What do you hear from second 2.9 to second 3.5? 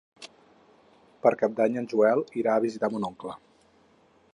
mon oncle.